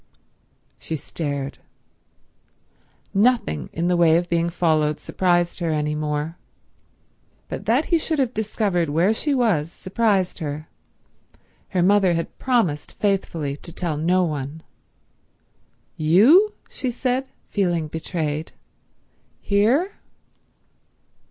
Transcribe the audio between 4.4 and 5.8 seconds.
followed surprised her